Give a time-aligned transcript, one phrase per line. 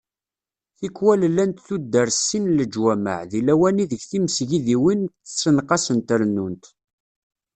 [0.77, 6.63] Tikwal llant tuddar s sin n leǧwamaɛ, di lawan ideg timesgidiwin ttenqasent rennunt.